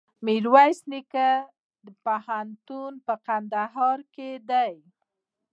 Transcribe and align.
میرویس 0.25 0.79
نیکه 0.91 1.29
پوهنتون 2.03 2.93
په 3.05 3.13
کندهار 3.27 3.97
کي 4.13 4.29
دی. 4.49 4.73